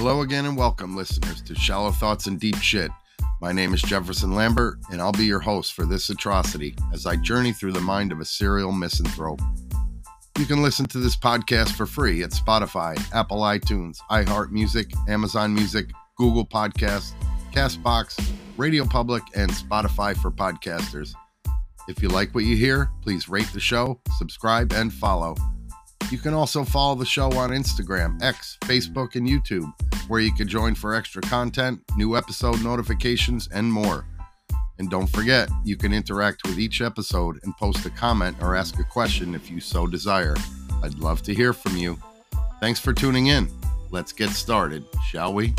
Hello 0.00 0.22
again 0.22 0.46
and 0.46 0.56
welcome, 0.56 0.96
listeners, 0.96 1.42
to 1.42 1.54
Shallow 1.54 1.90
Thoughts 1.90 2.26
and 2.26 2.40
Deep 2.40 2.56
Shit. 2.56 2.90
My 3.42 3.52
name 3.52 3.74
is 3.74 3.82
Jefferson 3.82 4.34
Lambert, 4.34 4.78
and 4.90 4.98
I'll 4.98 5.12
be 5.12 5.26
your 5.26 5.40
host 5.40 5.74
for 5.74 5.84
this 5.84 6.08
atrocity 6.08 6.74
as 6.90 7.04
I 7.04 7.16
journey 7.16 7.52
through 7.52 7.72
the 7.72 7.82
mind 7.82 8.10
of 8.10 8.18
a 8.18 8.24
serial 8.24 8.72
misanthrope. 8.72 9.42
You 10.38 10.46
can 10.46 10.62
listen 10.62 10.86
to 10.86 10.98
this 10.98 11.18
podcast 11.18 11.72
for 11.72 11.84
free 11.84 12.22
at 12.22 12.30
Spotify, 12.30 12.98
Apple 13.12 13.42
iTunes, 13.42 13.98
iHeartMusic, 14.10 14.90
Amazon 15.06 15.52
Music, 15.52 15.90
Google 16.16 16.46
Podcasts, 16.46 17.12
Castbox, 17.52 18.26
Radio 18.56 18.86
Public, 18.86 19.22
and 19.36 19.50
Spotify 19.50 20.16
for 20.16 20.30
podcasters. 20.30 21.12
If 21.88 22.02
you 22.02 22.08
like 22.08 22.34
what 22.34 22.44
you 22.44 22.56
hear, 22.56 22.90
please 23.02 23.28
rate 23.28 23.50
the 23.52 23.60
show, 23.60 24.00
subscribe, 24.16 24.72
and 24.72 24.94
follow. 24.94 25.36
You 26.10 26.16
can 26.16 26.32
also 26.32 26.64
follow 26.64 26.94
the 26.94 27.04
show 27.04 27.30
on 27.32 27.50
Instagram, 27.50 28.20
X, 28.22 28.56
Facebook, 28.62 29.14
and 29.14 29.28
YouTube, 29.28 29.70
where 30.10 30.20
you 30.20 30.32
can 30.32 30.48
join 30.48 30.74
for 30.74 30.92
extra 30.92 31.22
content, 31.22 31.80
new 31.96 32.16
episode 32.16 32.62
notifications, 32.64 33.48
and 33.54 33.72
more. 33.72 34.04
And 34.80 34.90
don't 34.90 35.06
forget, 35.06 35.48
you 35.64 35.76
can 35.76 35.92
interact 35.92 36.42
with 36.44 36.58
each 36.58 36.80
episode 36.80 37.38
and 37.44 37.56
post 37.58 37.86
a 37.86 37.90
comment 37.90 38.36
or 38.40 38.56
ask 38.56 38.80
a 38.80 38.84
question 38.84 39.36
if 39.36 39.48
you 39.48 39.60
so 39.60 39.86
desire. 39.86 40.34
I'd 40.82 40.98
love 40.98 41.22
to 41.22 41.34
hear 41.34 41.52
from 41.52 41.76
you. 41.76 41.96
Thanks 42.58 42.80
for 42.80 42.92
tuning 42.92 43.28
in. 43.28 43.48
Let's 43.92 44.12
get 44.12 44.30
started, 44.30 44.84
shall 45.10 45.32
we? 45.32 45.54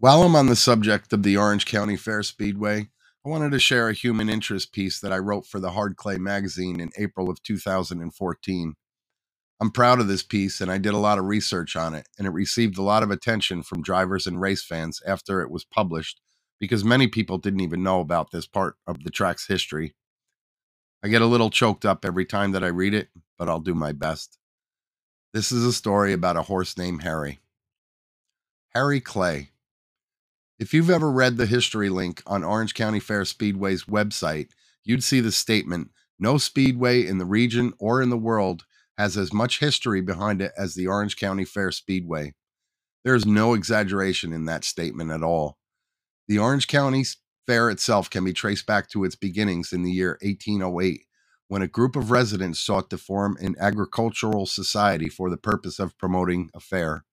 While 0.00 0.22
I'm 0.22 0.36
on 0.36 0.46
the 0.46 0.54
subject 0.54 1.12
of 1.12 1.24
the 1.24 1.36
Orange 1.36 1.66
County 1.66 1.96
Fair 1.96 2.22
Speedway, 2.22 2.88
I 3.26 3.28
wanted 3.28 3.50
to 3.50 3.58
share 3.58 3.88
a 3.88 3.92
human 3.92 4.28
interest 4.28 4.72
piece 4.72 5.00
that 5.00 5.12
I 5.12 5.18
wrote 5.18 5.44
for 5.44 5.58
the 5.58 5.72
Hard 5.72 5.96
Clay 5.96 6.18
magazine 6.18 6.78
in 6.78 6.92
April 6.96 7.28
of 7.28 7.42
2014. 7.42 8.74
I'm 9.60 9.70
proud 9.72 9.98
of 9.98 10.06
this 10.06 10.22
piece 10.22 10.60
and 10.60 10.70
I 10.70 10.78
did 10.78 10.94
a 10.94 10.98
lot 10.98 11.18
of 11.18 11.24
research 11.24 11.74
on 11.74 11.96
it, 11.96 12.06
and 12.16 12.28
it 12.28 12.30
received 12.30 12.78
a 12.78 12.82
lot 12.82 13.02
of 13.02 13.10
attention 13.10 13.64
from 13.64 13.82
drivers 13.82 14.24
and 14.24 14.40
race 14.40 14.62
fans 14.62 15.02
after 15.04 15.40
it 15.40 15.50
was 15.50 15.64
published 15.64 16.20
because 16.60 16.84
many 16.84 17.08
people 17.08 17.36
didn't 17.36 17.58
even 17.58 17.82
know 17.82 17.98
about 17.98 18.30
this 18.30 18.46
part 18.46 18.76
of 18.86 19.02
the 19.02 19.10
track's 19.10 19.48
history. 19.48 19.96
I 21.02 21.08
get 21.08 21.22
a 21.22 21.26
little 21.26 21.50
choked 21.50 21.84
up 21.84 22.04
every 22.04 22.24
time 22.24 22.52
that 22.52 22.62
I 22.62 22.68
read 22.68 22.94
it, 22.94 23.08
but 23.36 23.48
I'll 23.48 23.58
do 23.58 23.74
my 23.74 23.90
best. 23.90 24.38
This 25.34 25.50
is 25.50 25.64
a 25.64 25.72
story 25.72 26.12
about 26.12 26.36
a 26.36 26.42
horse 26.42 26.78
named 26.78 27.02
Harry. 27.02 27.40
Harry 28.74 29.00
Clay 29.00 29.50
if 30.58 30.74
you've 30.74 30.90
ever 30.90 31.10
read 31.10 31.36
the 31.36 31.46
history 31.46 31.88
link 31.88 32.22
on 32.26 32.42
Orange 32.42 32.74
County 32.74 32.98
Fair 32.98 33.24
Speedway's 33.24 33.84
website, 33.84 34.48
you'd 34.84 35.04
see 35.04 35.20
the 35.20 35.30
statement 35.30 35.90
No 36.18 36.36
speedway 36.36 37.06
in 37.06 37.18
the 37.18 37.24
region 37.24 37.72
or 37.78 38.02
in 38.02 38.10
the 38.10 38.18
world 38.18 38.64
has 38.96 39.16
as 39.16 39.32
much 39.32 39.60
history 39.60 40.00
behind 40.00 40.42
it 40.42 40.52
as 40.58 40.74
the 40.74 40.88
Orange 40.88 41.16
County 41.16 41.44
Fair 41.44 41.70
Speedway. 41.70 42.34
There 43.04 43.14
is 43.14 43.24
no 43.24 43.54
exaggeration 43.54 44.32
in 44.32 44.46
that 44.46 44.64
statement 44.64 45.12
at 45.12 45.22
all. 45.22 45.58
The 46.26 46.38
Orange 46.38 46.66
County 46.66 47.04
Fair 47.46 47.70
itself 47.70 48.10
can 48.10 48.24
be 48.24 48.32
traced 48.32 48.66
back 48.66 48.90
to 48.90 49.04
its 49.04 49.14
beginnings 49.14 49.72
in 49.72 49.82
the 49.82 49.92
year 49.92 50.18
1808, 50.22 51.02
when 51.46 51.62
a 51.62 51.68
group 51.68 51.94
of 51.96 52.10
residents 52.10 52.60
sought 52.60 52.90
to 52.90 52.98
form 52.98 53.38
an 53.40 53.54
agricultural 53.58 54.44
society 54.44 55.08
for 55.08 55.30
the 55.30 55.38
purpose 55.38 55.78
of 55.78 55.96
promoting 55.96 56.50
a 56.52 56.60
fair. 56.60 57.04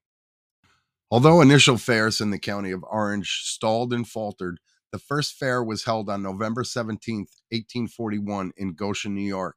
Although 1.15 1.39
initial 1.39 1.77
fairs 1.77 2.19
in 2.19 2.31
the 2.31 2.37
county 2.37 2.71
of 2.71 2.83
Orange 2.83 3.43
stalled 3.45 3.93
and 3.93 4.05
faltered, 4.05 4.59
the 4.91 4.99
first 4.99 5.35
fair 5.35 5.63
was 5.63 5.85
held 5.85 6.09
on 6.09 6.21
November 6.21 6.65
17, 6.65 7.19
1841, 7.19 8.51
in 8.57 8.73
Goshen, 8.73 9.15
New 9.15 9.21
York. 9.21 9.55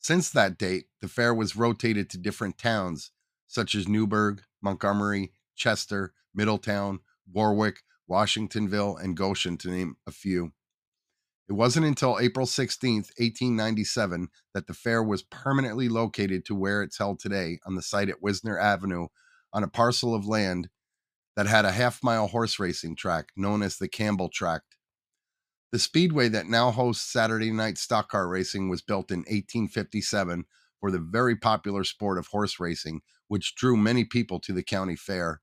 Since 0.00 0.28
that 0.28 0.58
date, 0.58 0.88
the 1.00 1.08
fair 1.08 1.34
was 1.34 1.56
rotated 1.56 2.10
to 2.10 2.18
different 2.18 2.58
towns, 2.58 3.10
such 3.46 3.74
as 3.74 3.88
Newburgh, 3.88 4.42
Montgomery, 4.60 5.32
Chester, 5.54 6.12
Middletown, 6.34 6.98
Warwick, 7.32 7.80
Washingtonville, 8.06 9.02
and 9.02 9.16
Goshen, 9.16 9.56
to 9.56 9.70
name 9.70 9.96
a 10.06 10.10
few. 10.10 10.52
It 11.48 11.54
wasn't 11.54 11.86
until 11.86 12.18
April 12.20 12.44
16, 12.44 12.96
1897, 12.96 14.28
that 14.52 14.66
the 14.66 14.74
fair 14.74 15.02
was 15.02 15.22
permanently 15.22 15.88
located 15.88 16.44
to 16.44 16.54
where 16.54 16.82
it's 16.82 16.98
held 16.98 17.18
today 17.18 17.60
on 17.64 17.76
the 17.76 17.82
site 17.82 18.10
at 18.10 18.20
Wisner 18.20 18.58
Avenue 18.58 19.06
on 19.56 19.64
a 19.64 19.68
parcel 19.68 20.14
of 20.14 20.28
land 20.28 20.68
that 21.34 21.46
had 21.46 21.64
a 21.64 21.72
half 21.72 22.02
mile 22.02 22.26
horse 22.26 22.60
racing 22.60 22.94
track 22.94 23.30
known 23.34 23.62
as 23.62 23.78
the 23.78 23.88
Campbell 23.88 24.28
Tract. 24.28 24.76
The 25.72 25.78
speedway 25.78 26.28
that 26.28 26.46
now 26.46 26.70
hosts 26.70 27.10
Saturday 27.10 27.50
night 27.50 27.78
stock 27.78 28.10
car 28.10 28.28
racing 28.28 28.68
was 28.68 28.82
built 28.82 29.10
in 29.10 29.20
1857 29.20 30.44
for 30.78 30.90
the 30.90 30.98
very 30.98 31.36
popular 31.36 31.84
sport 31.84 32.18
of 32.18 32.26
horse 32.26 32.60
racing, 32.60 33.00
which 33.28 33.54
drew 33.54 33.78
many 33.78 34.04
people 34.04 34.38
to 34.40 34.52
the 34.52 34.62
county 34.62 34.94
fair. 34.94 35.40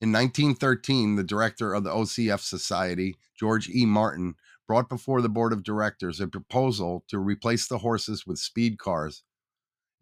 In 0.00 0.10
1913, 0.10 1.16
the 1.16 1.22
director 1.22 1.74
of 1.74 1.84
the 1.84 1.90
OCF 1.90 2.40
Society, 2.40 3.16
George 3.38 3.68
E. 3.68 3.84
Martin, 3.84 4.36
brought 4.66 4.88
before 4.88 5.20
the 5.20 5.28
board 5.28 5.52
of 5.52 5.62
directors 5.62 6.18
a 6.18 6.26
proposal 6.26 7.04
to 7.08 7.18
replace 7.18 7.68
the 7.68 7.78
horses 7.78 8.26
with 8.26 8.38
speed 8.38 8.78
cars. 8.78 9.22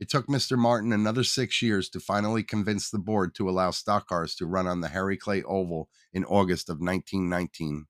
It 0.00 0.08
took 0.08 0.28
Mr. 0.28 0.56
Martin 0.56 0.94
another 0.94 1.22
six 1.22 1.60
years 1.60 1.90
to 1.90 2.00
finally 2.00 2.42
convince 2.42 2.88
the 2.88 2.98
board 2.98 3.34
to 3.34 3.50
allow 3.50 3.70
stock 3.70 4.08
cars 4.08 4.34
to 4.36 4.46
run 4.46 4.66
on 4.66 4.80
the 4.80 4.88
Harry 4.88 5.18
Clay 5.18 5.42
Oval 5.42 5.90
in 6.14 6.24
August 6.24 6.70
of 6.70 6.80
1919. 6.80 7.84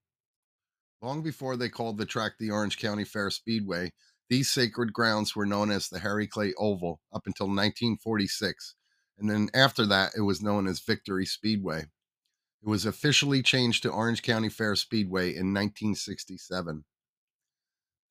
Long 1.01 1.23
before 1.23 1.57
they 1.57 1.69
called 1.69 1.99
the 1.99 2.05
track 2.05 2.33
the 2.39 2.51
Orange 2.51 2.79
County 2.79 3.05
Fair 3.05 3.31
Speedway, 3.31 3.93
these 4.29 4.51
sacred 4.51 4.93
grounds 4.93 5.37
were 5.37 5.47
known 5.47 5.71
as 5.71 5.89
the 5.89 6.01
Harry 6.01 6.27
Clay 6.27 6.53
Oval 6.59 7.01
up 7.13 7.27
until 7.27 7.47
1946, 7.47 8.75
and 9.17 9.31
then 9.31 9.49
after 9.55 9.87
that, 9.87 10.11
it 10.17 10.23
was 10.23 10.43
known 10.43 10.67
as 10.67 10.81
Victory 10.81 11.27
Speedway. 11.27 11.87
It 12.63 12.69
was 12.69 12.85
officially 12.85 13.41
changed 13.41 13.85
to 13.85 13.91
Orange 13.91 14.23
County 14.23 14.49
Fair 14.49 14.75
Speedway 14.75 15.29
in 15.29 15.55
1967. 15.55 16.85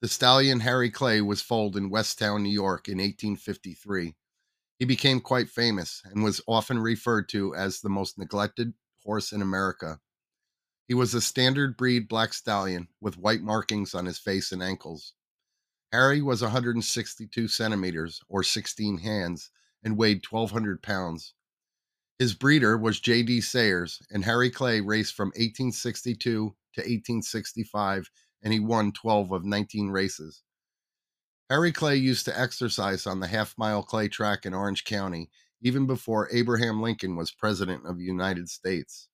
The 0.01 0.07
stallion 0.07 0.61
Harry 0.61 0.89
Clay 0.89 1.19
was 1.19 1.41
foaled 1.41 1.75
in 1.75 1.89
Westtown, 1.89 2.41
New 2.41 2.49
York 2.49 2.87
in 2.87 2.99
1853. 2.99 4.15
He 4.77 4.85
became 4.85 5.19
quite 5.19 5.49
famous 5.49 6.01
and 6.05 6.23
was 6.23 6.39
often 6.47 6.79
referred 6.79 7.27
to 7.29 7.53
as 7.53 7.81
the 7.81 7.89
most 7.89 8.17
neglected 8.17 8.73
horse 9.03 9.33
in 9.33 9.41
America. 9.41 9.99
He 10.87 10.93
was 10.93 11.13
a 11.13 11.17
Standardbred 11.17 12.07
black 12.07 12.33
stallion 12.33 12.87
with 13.01 13.17
white 13.17 13.41
markings 13.41 13.93
on 13.93 14.05
his 14.05 14.17
face 14.17 14.53
and 14.53 14.63
ankles. 14.63 15.13
Harry 15.91 16.21
was 16.21 16.41
162 16.41 17.49
centimeters 17.49 18.21
or 18.29 18.41
16 18.41 18.99
hands 18.99 19.51
and 19.83 19.97
weighed 19.97 20.23
1,200 20.29 20.81
pounds. 20.81 21.33
His 22.17 22.33
breeder 22.33 22.77
was 22.77 22.99
J.D. 22.99 23.41
Sayers, 23.41 24.01
and 24.11 24.23
Harry 24.23 24.49
Clay 24.49 24.81
raced 24.81 25.13
from 25.13 25.29
1862 25.29 26.19
to 26.21 26.55
1865 26.81 28.09
and 28.43 28.53
he 28.53 28.59
won 28.59 28.91
12 28.91 29.31
of 29.31 29.45
19 29.45 29.89
races. 29.89 30.43
Harry 31.49 31.71
Clay 31.71 31.95
used 31.95 32.25
to 32.25 32.39
exercise 32.39 33.07
on 33.07 33.19
the 33.19 33.27
half 33.27 33.55
mile 33.57 33.81
clay 33.81 34.07
track 34.07 34.45
in 34.45 34.53
Orange 34.53 34.83
County 34.83 35.29
even 35.61 35.85
before 35.85 36.29
Abraham 36.31 36.81
Lincoln 36.81 37.15
was 37.15 37.31
President 37.31 37.85
of 37.85 37.97
the 37.97 38.03
United 38.03 38.49
States. 38.49 39.09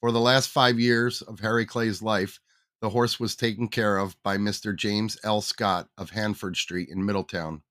For 0.00 0.12
the 0.12 0.20
last 0.20 0.48
five 0.48 0.80
years 0.80 1.20
of 1.22 1.40
Harry 1.40 1.66
Clay's 1.66 2.00
life, 2.00 2.40
the 2.80 2.88
horse 2.88 3.20
was 3.20 3.36
taken 3.36 3.68
care 3.68 3.98
of 3.98 4.16
by 4.22 4.38
Mr. 4.38 4.74
James 4.74 5.18
L. 5.22 5.42
Scott 5.42 5.88
of 5.98 6.10
Hanford 6.10 6.56
Street 6.56 6.88
in 6.88 7.04
Middletown. 7.04 7.62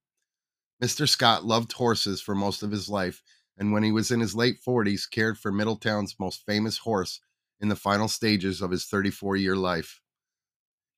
Mr. 0.84 1.10
Scott 1.10 1.44
loved 1.44 1.74
horses 1.74 2.22
for 2.22 2.36
most 2.36 2.62
of 2.62 2.70
his 2.70 2.88
life, 2.88 3.24
and 3.58 3.74
when 3.74 3.82
he 3.82 3.92
was 3.92 4.12
in 4.12 4.20
his 4.20 4.36
late 4.36 4.58
40s, 4.66 5.10
cared 5.10 5.38
for 5.40 5.52
Middletown's 5.52 6.16
most 6.20 6.46
famous 6.46 6.78
horse 6.78 7.20
in 7.60 7.68
the 7.68 7.76
final 7.76 8.08
stages 8.08 8.62
of 8.62 8.72
his 8.72 8.86
34 8.86 9.36
year 9.36 9.56
life. 9.56 10.00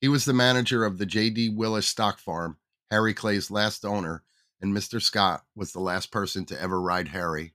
He 0.01 0.07
was 0.07 0.25
the 0.25 0.33
manager 0.33 0.83
of 0.83 0.97
the 0.97 1.05
J.D. 1.05 1.49
Willis 1.49 1.87
stock 1.87 2.17
farm, 2.17 2.57
Harry 2.89 3.13
Clay's 3.13 3.51
last 3.51 3.85
owner, 3.85 4.23
and 4.59 4.73
Mr. 4.75 4.99
Scott 4.99 5.43
was 5.55 5.71
the 5.71 5.79
last 5.79 6.11
person 6.11 6.43
to 6.45 6.59
ever 6.59 6.81
ride 6.81 7.09
Harry. 7.09 7.53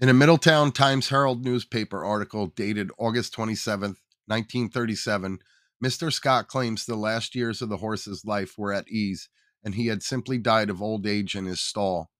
In 0.00 0.08
a 0.08 0.14
Middletown 0.14 0.72
Times 0.72 1.10
Herald 1.10 1.44
newspaper 1.44 2.02
article 2.02 2.46
dated 2.46 2.90
August 2.96 3.34
27, 3.34 3.90
1937, 4.26 5.40
Mr. 5.84 6.10
Scott 6.10 6.48
claims 6.48 6.86
the 6.86 6.96
last 6.96 7.34
years 7.34 7.60
of 7.60 7.68
the 7.68 7.76
horse's 7.76 8.24
life 8.24 8.56
were 8.56 8.72
at 8.72 8.88
ease 8.88 9.28
and 9.62 9.74
he 9.74 9.88
had 9.88 10.02
simply 10.02 10.38
died 10.38 10.70
of 10.70 10.80
old 10.80 11.06
age 11.06 11.34
in 11.34 11.44
his 11.44 11.60
stall. 11.60 12.10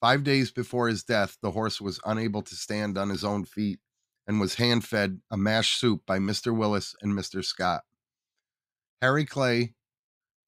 Five 0.00 0.22
days 0.22 0.52
before 0.52 0.86
his 0.86 1.02
death, 1.02 1.38
the 1.42 1.50
horse 1.50 1.80
was 1.80 1.98
unable 2.04 2.42
to 2.42 2.54
stand 2.54 2.96
on 2.96 3.08
his 3.08 3.24
own 3.24 3.44
feet 3.44 3.80
and 4.28 4.38
was 4.38 4.56
hand 4.56 4.84
fed 4.84 5.20
a 5.30 5.36
mash 5.36 5.76
soup 5.76 6.02
by 6.06 6.18
Mr. 6.18 6.56
Willis 6.56 6.94
and 7.02 7.12
Mr. 7.12 7.44
Scott. 7.44 7.82
Harry 9.02 9.24
Clay 9.24 9.74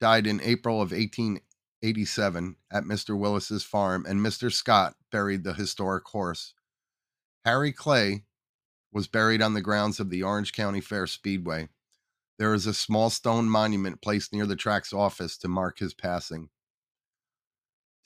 died 0.01 0.25
in 0.25 0.41
April 0.41 0.81
of 0.81 0.91
1887 0.91 2.55
at 2.71 2.83
Mr. 2.83 3.17
Willis's 3.17 3.63
farm, 3.63 4.05
and 4.07 4.19
Mr. 4.21 4.51
Scott 4.51 4.95
buried 5.11 5.43
the 5.43 5.53
historic 5.53 6.05
horse. 6.07 6.53
Harry 7.45 7.71
Clay 7.71 8.23
was 8.91 9.07
buried 9.07 9.41
on 9.41 9.53
the 9.53 9.61
grounds 9.61 9.99
of 9.99 10.09
the 10.09 10.23
Orange 10.23 10.51
County 10.53 10.81
Fair 10.81 11.05
Speedway. 11.05 11.69
There 12.37 12.53
is 12.53 12.65
a 12.65 12.73
small 12.73 13.09
stone 13.09 13.49
monument 13.49 14.01
placed 14.01 14.33
near 14.33 14.45
the 14.45 14.55
track's 14.55 14.93
office 14.93 15.37
to 15.39 15.47
mark 15.47 15.79
his 15.79 15.93
passing. 15.93 16.49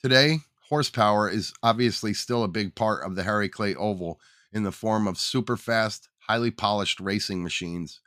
Today, 0.02 0.40
horsepower 0.68 1.30
is 1.30 1.54
obviously 1.62 2.12
still 2.12 2.44
a 2.44 2.48
big 2.48 2.74
part 2.74 3.06
of 3.06 3.14
the 3.14 3.22
Harry 3.22 3.48
Clay 3.48 3.74
Oval 3.74 4.20
in 4.52 4.64
the 4.64 4.72
form 4.72 5.06
of 5.06 5.18
super 5.18 5.56
fast, 5.56 6.08
highly 6.18 6.50
polished 6.50 7.00
racing 7.00 7.42
machines. 7.42 8.00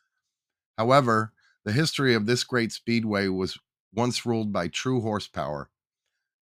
However, 0.78 1.34
the 1.68 1.74
history 1.74 2.14
of 2.14 2.26
this 2.26 2.46
great 2.46 2.72
speedway 2.72 3.28
was 3.28 3.60
once 3.94 4.26
ruled 4.26 4.54
by 4.54 4.70
true 4.70 5.02
horsepower. 5.02 5.70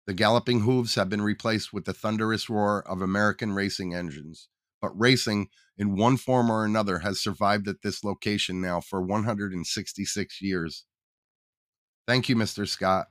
The 0.06 0.14
galloping 0.14 0.60
hooves 0.60 0.96
have 0.96 1.08
been 1.08 1.22
replaced 1.22 1.72
with 1.72 1.86
the 1.86 1.94
thunderous 1.94 2.50
roar 2.50 2.86
of 2.86 3.02
American 3.02 3.54
racing 3.54 3.94
engines, 3.94 4.50
but 4.82 5.00
racing 5.00 5.48
in 5.78 5.96
one 5.96 6.18
form 6.18 6.52
or 6.52 6.66
another 6.66 7.00
has 7.00 7.22
survived 7.22 7.70
at 7.70 7.84
this 7.84 8.04
location 8.04 8.60
now 8.60 8.82
for 8.82 9.02
166 9.02 10.42
years. 10.42 10.84
Thank 12.06 12.28
you, 12.28 12.36
Mr. 12.36 12.68
Scott. 12.68 13.08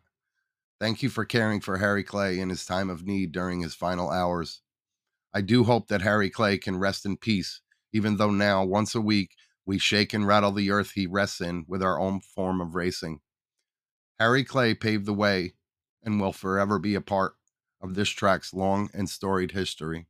Thank 0.78 1.02
you 1.02 1.08
for 1.08 1.24
caring 1.24 1.62
for 1.62 1.78
Harry 1.78 2.04
Clay 2.04 2.38
in 2.40 2.50
his 2.50 2.66
time 2.66 2.90
of 2.90 3.06
need 3.06 3.32
during 3.32 3.62
his 3.62 3.74
final 3.74 4.10
hours. 4.10 4.60
I 5.32 5.40
do 5.40 5.64
hope 5.64 5.88
that 5.88 6.02
Harry 6.02 6.28
Clay 6.28 6.58
can 6.58 6.76
rest 6.76 7.06
in 7.06 7.16
peace, 7.16 7.62
even 7.94 8.18
though 8.18 8.30
now, 8.30 8.66
once 8.66 8.94
a 8.94 9.00
week, 9.00 9.30
we 9.64 9.78
shake 9.78 10.12
and 10.12 10.26
rattle 10.26 10.52
the 10.52 10.70
earth 10.70 10.92
he 10.92 11.06
rests 11.06 11.40
in 11.40 11.64
with 11.68 11.82
our 11.82 11.98
own 12.00 12.20
form 12.20 12.60
of 12.60 12.74
racing. 12.74 13.20
Harry 14.18 14.44
Clay 14.44 14.74
paved 14.74 15.06
the 15.06 15.14
way 15.14 15.54
and 16.02 16.20
will 16.20 16.32
forever 16.32 16.78
be 16.78 16.94
a 16.94 17.00
part 17.00 17.34
of 17.80 17.94
this 17.94 18.08
track's 18.08 18.52
long 18.52 18.90
and 18.94 19.08
storied 19.08 19.52
history. 19.52 20.06